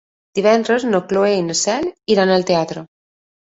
Divendres 0.37 0.85
na 0.93 1.01
Cloè 1.11 1.33
i 1.41 1.43
na 1.51 1.57
Cel 1.59 1.91
iran 2.15 2.33
al 2.39 2.47
teatre. 2.53 2.85